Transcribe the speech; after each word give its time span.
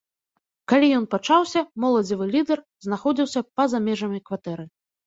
Калі 0.73 0.87
ён 0.99 1.05
пачаўся, 1.13 1.63
моладзевы 1.83 2.29
лідэр 2.35 2.59
знаходзіўся 2.89 3.39
па 3.55 3.63
за 3.77 3.87
межамі 3.91 4.19
кватэры. 4.29 4.63